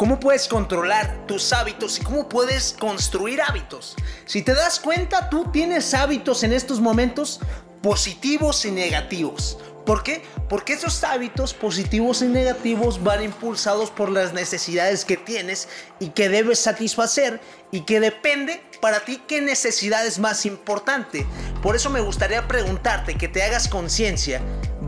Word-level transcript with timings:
cómo 0.00 0.18
puedes 0.18 0.48
controlar 0.48 1.26
tus 1.26 1.52
hábitos 1.52 1.98
y 1.98 2.02
cómo 2.02 2.26
puedes 2.26 2.74
construir 2.80 3.42
hábitos. 3.42 3.96
Si 4.24 4.40
te 4.40 4.54
das 4.54 4.80
cuenta, 4.80 5.28
tú 5.28 5.50
tienes 5.52 5.92
hábitos 5.92 6.42
en 6.42 6.54
estos 6.54 6.80
momentos 6.80 7.38
positivos 7.82 8.64
y 8.64 8.70
negativos. 8.70 9.58
¿Por 9.84 10.02
qué? 10.02 10.22
Porque 10.48 10.72
esos 10.72 11.04
hábitos 11.04 11.52
positivos 11.52 12.22
y 12.22 12.28
negativos 12.28 13.04
van 13.04 13.22
impulsados 13.22 13.90
por 13.90 14.10
las 14.10 14.32
necesidades 14.32 15.04
que 15.04 15.18
tienes 15.18 15.68
y 15.98 16.08
que 16.08 16.30
debes 16.30 16.60
satisfacer 16.60 17.38
y 17.70 17.82
que 17.82 18.00
depende 18.00 18.62
para 18.80 19.00
ti 19.00 19.20
qué 19.28 19.42
necesidad 19.42 20.06
es 20.06 20.18
más 20.18 20.46
importante. 20.46 21.26
Por 21.62 21.76
eso 21.76 21.90
me 21.90 22.00
gustaría 22.00 22.48
preguntarte 22.48 23.18
que 23.18 23.28
te 23.28 23.42
hagas 23.42 23.68
conciencia 23.68 24.40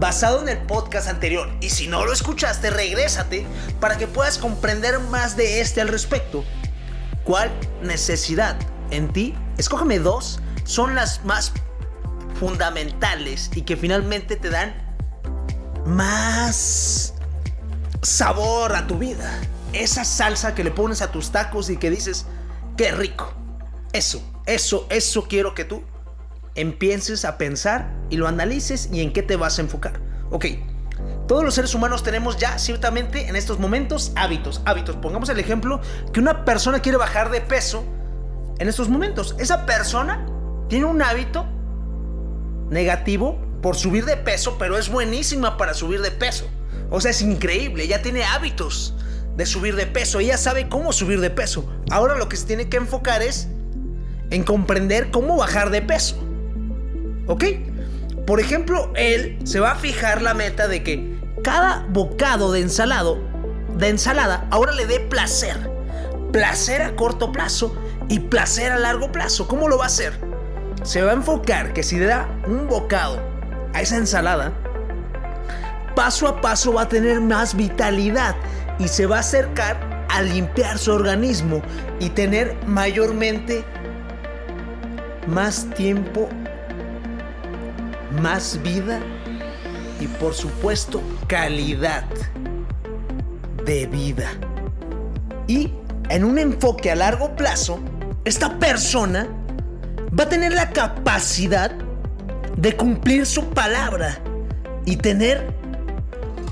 basado 0.02 0.42
en 0.42 0.48
el 0.48 0.58
podcast 0.58 1.06
anterior 1.06 1.48
y 1.60 1.70
si 1.70 1.86
no 1.86 2.04
lo 2.04 2.12
escuchaste, 2.12 2.70
regrésate 2.70 3.46
para 3.78 3.98
que 3.98 4.08
puedas 4.08 4.36
comprender 4.36 4.98
más 4.98 5.36
de 5.36 5.60
este 5.60 5.80
al 5.80 5.86
respecto. 5.86 6.44
¿Cuál 7.22 7.52
necesidad 7.82 8.56
en 8.90 9.12
ti? 9.12 9.32
Escógeme 9.58 10.00
dos, 10.00 10.40
son 10.64 10.96
las 10.96 11.24
más 11.24 11.52
fundamentales 12.40 13.48
y 13.54 13.62
que 13.62 13.76
finalmente 13.76 14.34
te 14.34 14.50
dan 14.50 14.74
más 15.86 17.14
sabor 18.02 18.74
a 18.74 18.88
tu 18.88 18.98
vida. 18.98 19.40
Esa 19.72 20.04
salsa 20.04 20.56
que 20.56 20.64
le 20.64 20.72
pones 20.72 21.00
a 21.00 21.12
tus 21.12 21.30
tacos 21.30 21.70
y 21.70 21.76
que 21.76 21.90
dices, 21.90 22.26
qué 22.76 22.90
rico. 22.90 23.32
Eso, 23.92 24.20
eso, 24.46 24.84
eso 24.90 25.28
quiero 25.28 25.54
que 25.54 25.64
tú 25.64 25.84
empieces 26.54 27.24
a 27.24 27.38
pensar 27.38 27.92
y 28.10 28.16
lo 28.16 28.28
analices 28.28 28.88
y 28.92 29.00
en 29.00 29.12
qué 29.12 29.22
te 29.22 29.36
vas 29.36 29.58
a 29.58 29.62
enfocar. 29.62 30.00
Ok, 30.30 30.46
todos 31.26 31.44
los 31.44 31.54
seres 31.54 31.74
humanos 31.74 32.02
tenemos 32.02 32.36
ya 32.36 32.58
ciertamente 32.58 33.28
en 33.28 33.36
estos 33.36 33.58
momentos 33.58 34.12
hábitos. 34.16 34.60
Hábitos, 34.64 34.96
pongamos 34.96 35.28
el 35.28 35.38
ejemplo 35.38 35.80
que 36.12 36.20
una 36.20 36.44
persona 36.44 36.80
quiere 36.80 36.98
bajar 36.98 37.30
de 37.30 37.40
peso 37.40 37.84
en 38.58 38.68
estos 38.68 38.88
momentos. 38.88 39.34
Esa 39.38 39.66
persona 39.66 40.26
tiene 40.68 40.84
un 40.84 41.00
hábito 41.02 41.46
negativo 42.70 43.38
por 43.62 43.76
subir 43.76 44.04
de 44.04 44.16
peso, 44.16 44.56
pero 44.58 44.76
es 44.76 44.88
buenísima 44.88 45.56
para 45.56 45.74
subir 45.74 46.00
de 46.02 46.10
peso. 46.10 46.46
O 46.90 47.00
sea, 47.00 47.12
es 47.12 47.22
increíble, 47.22 47.86
ya 47.86 48.02
tiene 48.02 48.24
hábitos 48.24 48.94
de 49.36 49.46
subir 49.46 49.76
de 49.76 49.86
peso, 49.86 50.20
ella 50.20 50.36
sabe 50.36 50.68
cómo 50.68 50.92
subir 50.92 51.20
de 51.20 51.30
peso. 51.30 51.66
Ahora 51.90 52.16
lo 52.16 52.28
que 52.28 52.36
se 52.36 52.46
tiene 52.46 52.68
que 52.68 52.76
enfocar 52.76 53.22
es 53.22 53.48
en 54.30 54.44
comprender 54.44 55.10
cómo 55.10 55.36
bajar 55.36 55.70
de 55.70 55.80
peso. 55.82 56.16
¿Ok? 57.26 57.44
Por 58.26 58.40
ejemplo, 58.40 58.92
él 58.94 59.38
se 59.44 59.60
va 59.60 59.72
a 59.72 59.76
fijar 59.76 60.22
la 60.22 60.34
meta 60.34 60.68
de 60.68 60.82
que 60.82 61.18
cada 61.42 61.86
bocado 61.88 62.52
de 62.52 62.60
ensalado, 62.60 63.18
de 63.76 63.88
ensalada, 63.88 64.46
ahora 64.50 64.72
le 64.72 64.86
dé 64.86 65.00
placer. 65.00 65.70
Placer 66.32 66.82
a 66.82 66.96
corto 66.96 67.32
plazo 67.32 67.76
y 68.08 68.20
placer 68.20 68.72
a 68.72 68.78
largo 68.78 69.12
plazo. 69.12 69.48
¿Cómo 69.48 69.68
lo 69.68 69.76
va 69.78 69.84
a 69.84 69.88
hacer? 69.88 70.32
se 70.82 71.02
va 71.02 71.12
a 71.12 71.14
enfocar 71.14 71.72
que 71.72 71.82
si 71.82 71.98
le 71.98 72.06
da 72.06 72.28
un 72.46 72.66
bocado 72.66 73.20
a 73.74 73.80
esa 73.80 73.96
ensalada, 73.96 74.52
paso 75.94 76.26
a 76.26 76.40
paso 76.40 76.72
va 76.72 76.82
a 76.82 76.88
tener 76.88 77.20
más 77.20 77.54
vitalidad 77.54 78.34
y 78.78 78.88
se 78.88 79.06
va 79.06 79.16
a 79.16 79.20
acercar 79.20 80.06
a 80.10 80.22
limpiar 80.22 80.78
su 80.78 80.92
organismo 80.92 81.62
y 82.00 82.10
tener 82.10 82.56
mayormente 82.66 83.64
más 85.26 85.66
tiempo, 85.70 86.28
más 88.20 88.60
vida 88.62 89.00
y 90.00 90.06
por 90.06 90.34
supuesto 90.34 91.02
calidad 91.26 92.04
de 93.64 93.86
vida. 93.86 94.30
Y 95.46 95.72
en 96.08 96.24
un 96.24 96.38
enfoque 96.38 96.90
a 96.90 96.96
largo 96.96 97.34
plazo, 97.36 97.78
esta 98.24 98.58
persona 98.58 99.28
va 100.18 100.24
a 100.24 100.28
tener 100.28 100.52
la 100.52 100.70
capacidad 100.70 101.72
de 102.56 102.76
cumplir 102.76 103.26
su 103.26 103.48
palabra 103.50 104.18
y 104.84 104.96
tener 104.96 105.54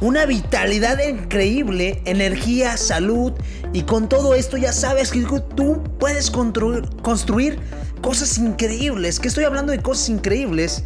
una 0.00 0.25
vitalidad 0.25 0.98
increíble, 1.06 2.00
energía, 2.06 2.77
salud 2.77 3.32
y 3.72 3.82
con 3.82 4.09
todo 4.09 4.34
esto 4.34 4.56
ya 4.56 4.72
sabes 4.72 5.10
que 5.10 5.21
tú 5.54 5.82
puedes 5.98 6.31
construir, 6.31 6.88
construir 7.03 7.59
cosas 8.00 8.38
increíbles. 8.38 9.21
Que 9.21 9.28
estoy 9.28 9.44
hablando 9.44 9.72
de 9.72 9.81
cosas 9.81 10.09
increíbles. 10.09 10.84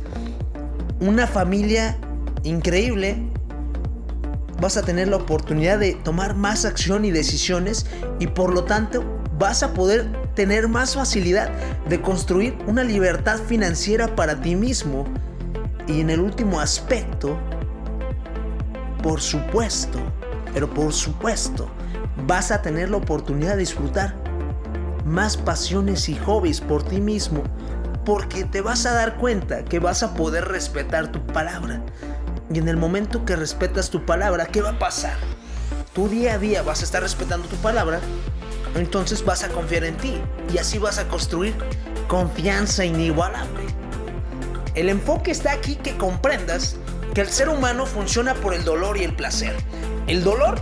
Una 1.04 1.26
familia 1.26 1.98
increíble. 2.44 3.30
Vas 4.58 4.78
a 4.78 4.82
tener 4.82 5.08
la 5.08 5.16
oportunidad 5.16 5.78
de 5.78 5.96
tomar 5.96 6.34
más 6.34 6.64
acción 6.64 7.04
y 7.04 7.10
decisiones 7.10 7.84
y 8.20 8.28
por 8.28 8.54
lo 8.54 8.64
tanto 8.64 9.04
vas 9.38 9.62
a 9.62 9.74
poder 9.74 10.10
tener 10.34 10.66
más 10.66 10.94
facilidad 10.94 11.50
de 11.90 12.00
construir 12.00 12.56
una 12.66 12.84
libertad 12.84 13.38
financiera 13.38 14.16
para 14.16 14.40
ti 14.40 14.56
mismo. 14.56 15.04
Y 15.86 16.00
en 16.00 16.08
el 16.08 16.20
último 16.20 16.58
aspecto, 16.58 17.38
por 19.02 19.20
supuesto, 19.20 19.98
pero 20.54 20.72
por 20.72 20.94
supuesto, 20.94 21.68
vas 22.26 22.50
a 22.50 22.62
tener 22.62 22.88
la 22.88 22.96
oportunidad 22.96 23.52
de 23.52 23.58
disfrutar 23.58 24.14
más 25.04 25.36
pasiones 25.36 26.08
y 26.08 26.14
hobbies 26.14 26.62
por 26.62 26.82
ti 26.82 27.02
mismo, 27.02 27.42
porque 28.04 28.44
te 28.44 28.60
vas 28.60 28.86
a 28.86 28.92
dar 28.92 29.16
cuenta 29.16 29.64
que 29.64 29.78
vas 29.78 30.02
a 30.02 30.14
poder 30.14 30.46
respetar 30.46 31.10
tu 31.10 31.26
palabra. 31.26 31.82
Y 32.52 32.58
en 32.58 32.68
el 32.68 32.76
momento 32.76 33.24
que 33.24 33.36
respetas 33.36 33.90
tu 33.90 34.04
palabra, 34.04 34.46
¿qué 34.46 34.60
va 34.60 34.70
a 34.70 34.78
pasar? 34.78 35.16
Tu 35.92 36.08
día 36.08 36.34
a 36.34 36.38
día 36.38 36.62
vas 36.62 36.82
a 36.82 36.84
estar 36.84 37.02
respetando 37.02 37.48
tu 37.48 37.56
palabra 37.56 38.00
entonces 38.74 39.24
vas 39.24 39.44
a 39.44 39.48
confiar 39.48 39.84
en 39.84 39.96
ti 39.96 40.20
y 40.52 40.58
así 40.58 40.78
vas 40.78 40.98
a 40.98 41.08
construir 41.08 41.54
confianza 42.08 42.84
inigualable. 42.84 43.64
El 44.74 44.88
enfoque 44.88 45.30
está 45.30 45.52
aquí 45.52 45.76
que 45.76 45.96
comprendas 45.96 46.76
que 47.14 47.20
el 47.20 47.28
ser 47.28 47.48
humano 47.48 47.86
funciona 47.86 48.34
por 48.34 48.54
el 48.54 48.64
dolor 48.64 48.96
y 48.96 49.04
el 49.04 49.14
placer. 49.14 49.54
El 50.08 50.24
dolor 50.24 50.60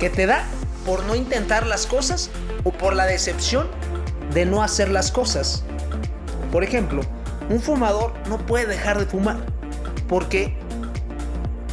que 0.00 0.10
te 0.10 0.26
da 0.26 0.44
por 0.84 1.04
no 1.04 1.14
intentar 1.14 1.66
las 1.66 1.86
cosas 1.86 2.30
o 2.64 2.72
por 2.72 2.96
la 2.96 3.06
decepción 3.06 3.68
de 4.34 4.44
no 4.44 4.62
hacer 4.62 4.90
las 4.90 5.10
cosas. 5.10 5.62
Por 6.52 6.64
ejemplo, 6.64 7.02
un 7.48 7.60
fumador 7.60 8.12
no 8.28 8.38
puede 8.38 8.66
dejar 8.66 8.98
de 8.98 9.06
fumar 9.06 9.38
porque 10.08 10.56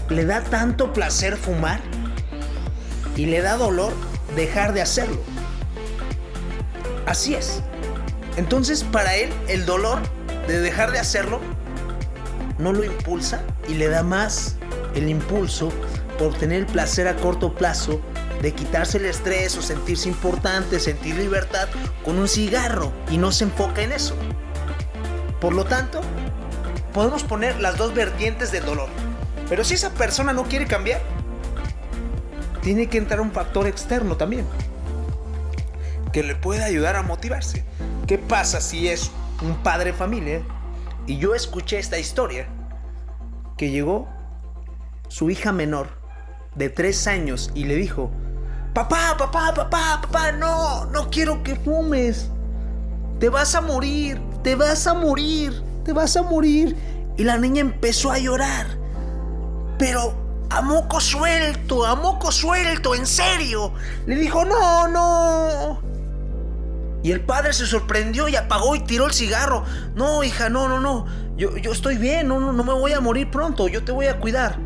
le 0.09 0.25
da 0.25 0.41
tanto 0.41 0.93
placer 0.93 1.37
fumar 1.37 1.81
y 3.15 3.25
le 3.25 3.41
da 3.41 3.57
dolor 3.57 3.93
dejar 4.35 4.73
de 4.73 4.81
hacerlo. 4.81 5.19
Así 7.05 7.35
es. 7.35 7.61
Entonces 8.37 8.83
para 8.83 9.15
él 9.15 9.29
el 9.47 9.65
dolor 9.65 9.99
de 10.47 10.59
dejar 10.59 10.91
de 10.91 10.99
hacerlo 10.99 11.39
no 12.57 12.73
lo 12.73 12.83
impulsa 12.83 13.41
y 13.67 13.73
le 13.73 13.89
da 13.89 14.03
más 14.03 14.55
el 14.95 15.09
impulso 15.09 15.71
por 16.17 16.33
tener 16.37 16.59
el 16.59 16.65
placer 16.65 17.07
a 17.07 17.15
corto 17.15 17.53
plazo 17.53 18.01
de 18.41 18.53
quitarse 18.53 18.97
el 18.97 19.05
estrés 19.05 19.57
o 19.57 19.61
sentirse 19.61 20.09
importante, 20.09 20.79
sentir 20.79 21.15
libertad 21.15 21.67
con 22.03 22.17
un 22.17 22.27
cigarro 22.27 22.91
y 23.09 23.17
no 23.17 23.31
se 23.31 23.45
enfoca 23.45 23.81
en 23.81 23.91
eso. 23.91 24.15
Por 25.39 25.53
lo 25.53 25.65
tanto, 25.65 26.01
podemos 26.93 27.23
poner 27.23 27.59
las 27.59 27.77
dos 27.77 27.93
vertientes 27.93 28.51
del 28.51 28.65
dolor. 28.65 28.89
Pero 29.49 29.63
si 29.63 29.75
esa 29.75 29.91
persona 29.91 30.33
no 30.33 30.43
quiere 30.43 30.65
cambiar, 30.65 31.01
tiene 32.61 32.87
que 32.87 32.97
entrar 32.97 33.21
un 33.21 33.31
factor 33.31 33.67
externo 33.67 34.17
también 34.17 34.45
que 36.11 36.23
le 36.23 36.35
pueda 36.35 36.65
ayudar 36.65 36.95
a 36.95 37.03
motivarse. 37.03 37.63
¿Qué 38.07 38.17
pasa 38.17 38.61
si 38.61 38.87
es 38.87 39.11
un 39.41 39.55
padre 39.63 39.93
familia 39.93 40.41
y 41.07 41.17
yo 41.17 41.35
escuché 41.35 41.79
esta 41.79 41.97
historia 41.97 42.47
que 43.57 43.71
llegó 43.71 44.07
su 45.07 45.29
hija 45.29 45.51
menor 45.51 45.87
de 46.55 46.69
tres 46.69 47.07
años 47.07 47.51
y 47.55 47.63
le 47.63 47.75
dijo, 47.75 48.11
papá, 48.73 49.15
papá, 49.17 49.53
papá, 49.53 50.01
papá, 50.01 50.31
no, 50.31 50.85
no 50.85 51.09
quiero 51.09 51.43
que 51.43 51.55
fumes. 51.55 52.29
Te 53.19 53.29
vas 53.29 53.53
a 53.55 53.61
morir, 53.61 54.19
te 54.43 54.55
vas 54.55 54.87
a 54.87 54.93
morir, 54.93 55.61
te 55.83 55.93
vas 55.93 56.15
a 56.17 56.23
morir. 56.23 56.75
Y 57.17 57.23
la 57.23 57.37
niña 57.37 57.61
empezó 57.61 58.11
a 58.11 58.17
llorar. 58.17 58.67
Pero 59.77 60.13
a 60.49 60.61
moco 60.61 60.99
suelto, 60.99 61.85
a 61.85 61.95
moco 61.95 62.31
suelto, 62.31 62.95
en 62.95 63.05
serio. 63.05 63.73
Le 64.05 64.15
dijo, 64.15 64.43
no, 64.45 64.87
no. 64.87 65.81
Y 67.03 67.11
el 67.11 67.21
padre 67.21 67.53
se 67.53 67.65
sorprendió 67.65 68.27
y 68.27 68.35
apagó 68.35 68.75
y 68.75 68.81
tiró 68.81 69.07
el 69.07 69.13
cigarro. 69.13 69.63
No, 69.95 70.23
hija, 70.23 70.49
no, 70.49 70.67
no, 70.67 70.79
no. 70.79 71.05
Yo, 71.35 71.57
yo 71.57 71.71
estoy 71.71 71.97
bien, 71.97 72.27
no, 72.27 72.39
no, 72.39 72.53
no 72.53 72.63
me 72.63 72.73
voy 72.73 72.93
a 72.93 72.99
morir 72.99 73.31
pronto, 73.31 73.67
yo 73.67 73.83
te 73.83 73.91
voy 73.91 74.05
a 74.05 74.19
cuidar. 74.19 74.57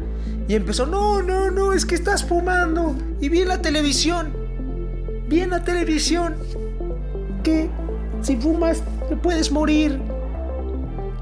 Y 0.47 0.55
empezó, 0.55 0.85
no, 0.85 1.21
no, 1.21 1.49
no, 1.49 1.73
es 1.73 1.85
que 1.85 1.95
estás 1.95 2.23
fumando. 2.23 2.95
Y 3.19 3.29
vi 3.29 3.41
en 3.41 3.47
la 3.47 3.61
televisión, 3.61 4.33
vi 5.27 5.41
en 5.41 5.49
la 5.49 5.63
televisión 5.63 6.35
que 7.43 7.69
si 8.21 8.35
fumas 8.37 8.81
te 9.09 9.15
puedes 9.15 9.51
morir. 9.51 9.99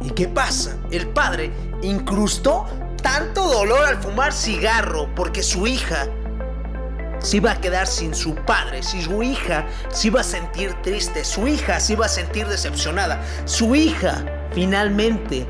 ¿Y 0.02 0.10
qué 0.12 0.28
pasa? 0.28 0.76
El 0.92 1.08
padre 1.10 1.52
incrustó 1.82 2.66
tanto 3.02 3.48
dolor 3.48 3.86
al 3.86 3.98
fumar 3.98 4.34
cigarro 4.34 5.08
porque 5.16 5.44
su 5.44 5.68
hija 5.68 6.08
se 7.20 7.38
iba 7.38 7.52
a 7.52 7.62
quedar 7.62 7.88
sin 7.88 8.14
su 8.14 8.36
padre, 8.36 8.84
si 8.84 9.02
su 9.02 9.24
hija 9.24 9.66
se 9.90 10.08
iba 10.08 10.20
a 10.20 10.24
sentir 10.24 10.74
triste, 10.82 11.24
su 11.24 11.48
hija 11.48 11.80
se 11.80 11.94
iba 11.94 12.06
a 12.06 12.10
sentir 12.10 12.48
decepcionada, 12.48 13.22
su 13.46 13.76
hija 13.76 14.26
finalmente 14.52 15.48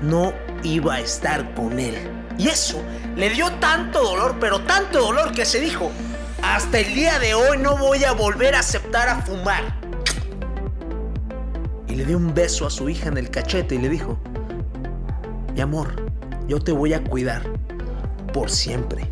no 0.00 0.32
iba 0.62 0.94
a 0.94 1.00
estar 1.00 1.54
con 1.54 1.78
él. 1.78 1.96
Y 2.38 2.48
eso 2.48 2.82
le 3.16 3.30
dio 3.30 3.50
tanto 3.52 4.02
dolor, 4.02 4.36
pero 4.40 4.60
tanto 4.60 5.00
dolor 5.00 5.32
que 5.32 5.44
se 5.44 5.60
dijo, 5.60 5.90
hasta 6.42 6.80
el 6.80 6.94
día 6.94 7.18
de 7.18 7.34
hoy 7.34 7.58
no 7.58 7.76
voy 7.76 8.04
a 8.04 8.12
volver 8.12 8.54
a 8.54 8.60
aceptar 8.60 9.08
a 9.08 9.22
fumar. 9.22 9.78
Y 11.88 11.96
le 11.96 12.04
dio 12.04 12.16
un 12.16 12.34
beso 12.34 12.66
a 12.66 12.70
su 12.70 12.88
hija 12.88 13.08
en 13.08 13.18
el 13.18 13.30
cachete 13.30 13.74
y 13.74 13.78
le 13.78 13.88
dijo, 13.88 14.18
mi 15.54 15.60
amor, 15.60 16.10
yo 16.48 16.60
te 16.60 16.72
voy 16.72 16.94
a 16.94 17.02
cuidar 17.02 17.42
por 18.32 18.50
siempre. 18.50 19.06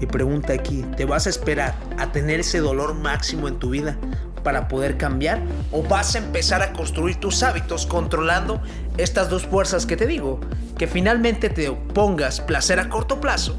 Y 0.00 0.06
pregunta 0.06 0.54
aquí, 0.54 0.82
¿te 0.96 1.04
vas 1.04 1.26
a 1.26 1.30
esperar 1.30 1.74
a 1.98 2.10
tener 2.10 2.40
ese 2.40 2.60
dolor 2.60 2.94
máximo 2.94 3.48
en 3.48 3.58
tu 3.58 3.70
vida 3.70 3.98
para 4.42 4.68
poder 4.68 4.96
cambiar? 4.96 5.40
¿O 5.72 5.82
vas 5.82 6.14
a 6.14 6.18
empezar 6.18 6.62
a 6.62 6.72
construir 6.72 7.16
tus 7.16 7.42
hábitos 7.42 7.86
controlando 7.86 8.60
estas 8.96 9.28
dos 9.30 9.46
fuerzas 9.46 9.86
que 9.86 9.96
te 9.96 10.06
digo? 10.06 10.40
Que 10.78 10.86
finalmente 10.86 11.50
te 11.50 11.70
pongas 11.70 12.40
placer 12.40 12.80
a 12.80 12.88
corto 12.88 13.20
plazo 13.20 13.56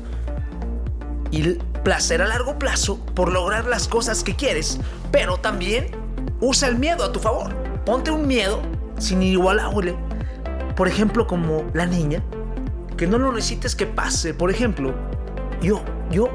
y 1.32 1.54
placer 1.84 2.22
a 2.22 2.28
largo 2.28 2.60
plazo 2.60 3.00
por 3.16 3.32
lograr 3.32 3.66
las 3.66 3.88
cosas 3.88 4.24
que 4.24 4.36
quieres, 4.36 4.80
pero 5.12 5.38
también 5.38 5.88
usa 6.40 6.68
el 6.68 6.78
miedo 6.78 7.04
a 7.04 7.12
tu 7.12 7.20
favor. 7.20 7.54
Ponte 7.86 8.12
un 8.12 8.28
miedo 8.28 8.62
sin 9.00 9.22
igualable. 9.24 9.96
Por 10.76 10.88
ejemplo, 10.88 11.28
como 11.28 11.66
la 11.74 11.86
niña, 11.86 12.24
que 12.98 13.08
no 13.08 13.18
lo 13.18 13.32
necesites 13.32 13.76
que 13.76 13.86
pase. 13.86 14.34
Por 14.34 14.52
ejemplo, 14.52 14.94
yo 15.62 15.82
yo 16.12 16.30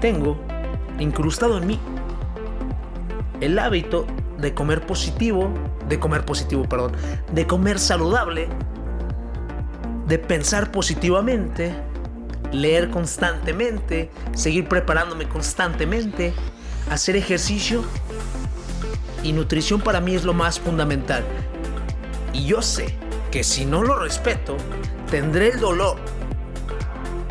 tengo 0.00 0.38
incrustado 0.98 1.58
en 1.58 1.66
mí 1.66 1.80
el 3.40 3.58
hábito 3.58 4.06
de 4.38 4.54
comer 4.54 4.86
positivo, 4.86 5.52
de 5.88 5.98
comer 5.98 6.24
positivo, 6.24 6.68
perdón, 6.68 6.92
de 7.32 7.46
comer 7.46 7.78
saludable, 7.78 8.48
de 10.06 10.18
pensar 10.18 10.70
positivamente, 10.70 11.74
leer 12.52 12.90
constantemente, 12.90 14.10
seguir 14.34 14.68
preparándome 14.68 15.28
constantemente, 15.28 16.32
hacer 16.90 17.16
ejercicio 17.16 17.84
y 19.22 19.32
nutrición 19.32 19.80
para 19.80 20.00
mí 20.00 20.14
es 20.14 20.24
lo 20.24 20.34
más 20.34 20.58
fundamental. 20.60 21.24
Y 22.32 22.46
yo 22.46 22.62
sé 22.62 22.94
que 23.30 23.44
si 23.44 23.64
no 23.64 23.82
lo 23.82 23.98
respeto, 23.98 24.56
tendré 25.10 25.50
el 25.50 25.60
dolor 25.60 25.96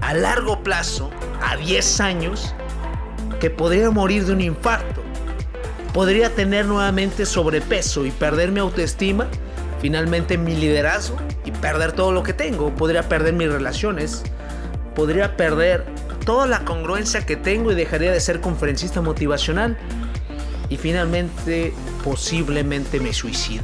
a 0.02 0.14
largo 0.14 0.64
plazo, 0.64 1.10
a 1.42 1.56
10 1.56 2.02
años, 2.02 2.54
que 3.40 3.50
podría 3.50 3.90
morir 3.92 4.26
de 4.26 4.34
un 4.34 4.42
infarto. 4.42 4.97
Podría 5.98 6.36
tener 6.36 6.68
nuevamente 6.68 7.26
sobrepeso 7.26 8.06
y 8.06 8.12
perder 8.12 8.52
mi 8.52 8.60
autoestima, 8.60 9.26
finalmente 9.82 10.38
mi 10.38 10.56
liderazgo 10.56 11.18
y 11.44 11.50
perder 11.50 11.94
todo 11.94 12.12
lo 12.12 12.22
que 12.22 12.34
tengo. 12.34 12.70
Podría 12.76 13.10
perder 13.10 13.34
mis 13.34 13.52
relaciones, 13.52 14.22
podría 14.96 15.36
perder 15.36 15.88
toda 16.24 16.46
la 16.46 16.64
congruencia 16.66 17.26
que 17.26 17.36
tengo 17.36 17.72
y 17.72 17.76
dejaría 17.76 18.12
de 18.12 18.20
ser 18.20 18.42
conferencista 18.42 19.02
motivacional 19.02 19.76
y 20.70 20.78
finalmente 20.78 21.74
posiblemente 22.04 23.00
me 23.00 23.12
suicide. 23.12 23.64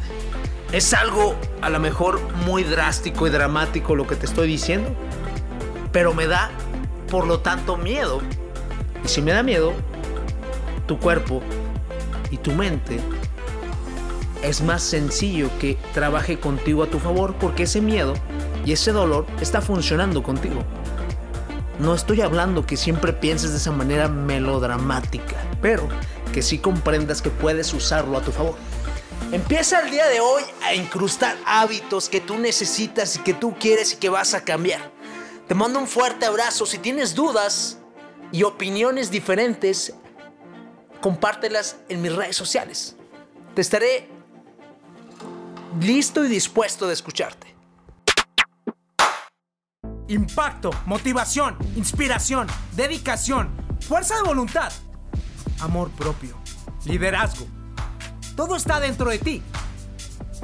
Es 0.72 0.92
algo 0.96 1.36
a 1.62 1.70
lo 1.70 1.80
mejor 1.80 2.20
muy 2.48 2.64
drástico 2.64 3.28
y 3.28 3.30
dramático 3.30 3.96
lo 3.96 4.08
que 4.08 4.16
te 4.16 4.26
estoy 4.26 4.48
diciendo, 4.48 4.90
pero 5.92 6.16
me 6.16 6.26
da, 6.26 6.50
por 7.12 7.28
lo 7.28 7.42
tanto, 7.42 7.78
miedo. 7.78 8.22
Y 9.06 9.08
si 9.08 9.22
me 9.22 9.34
da 9.34 9.44
miedo, 9.44 9.72
tu 10.88 10.98
cuerpo 10.98 11.44
y 12.34 12.38
tu 12.38 12.52
mente 12.52 13.00
es 14.42 14.62
más 14.62 14.82
sencillo 14.82 15.52
que 15.60 15.78
trabaje 15.94 16.40
contigo 16.40 16.82
a 16.82 16.88
tu 16.88 17.00
favor 17.00 17.36
porque 17.36 17.64
ese 17.64 17.80
miedo 17.80 18.16
y 18.66 18.72
ese 18.72 18.92
dolor 18.92 19.28
está 19.40 19.62
funcionando 19.62 20.24
contigo. 20.24 20.64
No 21.78 21.94
estoy 21.94 22.22
hablando 22.22 22.66
que 22.66 22.76
siempre 22.76 23.14
pienses 23.14 23.52
de 23.52 23.58
esa 23.58 23.72
manera 23.72 24.08
melodramática, 24.08 25.36
pero 25.62 25.88
que 26.34 26.42
sí 26.42 26.58
comprendas 26.58 27.22
que 27.22 27.30
puedes 27.30 27.72
usarlo 27.72 28.18
a 28.18 28.22
tu 28.22 28.32
favor. 28.32 28.56
Empieza 29.32 29.82
el 29.82 29.92
día 29.92 30.08
de 30.08 30.20
hoy 30.20 30.42
a 30.64 30.74
incrustar 30.74 31.38
hábitos 31.46 32.10
que 32.10 32.20
tú 32.20 32.40
necesitas 32.40 33.16
y 33.16 33.20
que 33.20 33.36
tú 33.36 33.56
quieres 33.60 33.94
y 33.94 33.98
que 33.98 34.10
vas 34.10 34.34
a 34.34 34.44
cambiar. 34.44 34.92
Te 35.48 35.54
mando 35.54 35.78
un 35.78 35.88
fuerte 35.88 36.26
abrazo. 36.26 36.66
Si 36.66 36.80
tienes 36.80 37.14
dudas 37.14 37.78
y 38.32 38.42
opiniones 38.42 39.12
diferentes, 39.12 39.94
compártelas 41.04 41.76
en 41.90 42.02
mis 42.02 42.16
redes 42.16 42.38
sociales. 42.38 42.96
Te 43.54 43.60
estaré 43.60 44.08
listo 45.82 46.24
y 46.24 46.30
dispuesto 46.30 46.88
de 46.88 46.94
escucharte. 46.94 47.54
Impacto, 50.08 50.70
motivación, 50.86 51.58
inspiración, 51.76 52.48
dedicación, 52.78 53.50
fuerza 53.82 54.16
de 54.16 54.22
voluntad, 54.22 54.72
amor 55.60 55.92
propio, 55.92 56.38
liderazgo. 56.86 57.48
Todo 58.38 58.56
está 58.56 58.80
dentro 58.80 59.10
de 59.10 59.20
ti. 59.20 59.44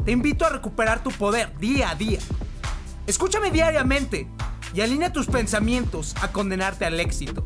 Te 0.03 0.12
invito 0.12 0.45
a 0.45 0.50
recuperar 0.50 1.01
tu 1.01 1.12
poder 1.12 1.57
día 1.57 1.91
a 1.91 1.95
día. 1.95 2.19
Escúchame 3.07 3.50
diariamente 3.50 4.27
y 4.73 4.81
alinea 4.81 5.13
tus 5.13 5.27
pensamientos 5.27 6.17
a 6.21 6.33
condenarte 6.33 6.83
al 6.83 7.00
éxito. 7.00 7.45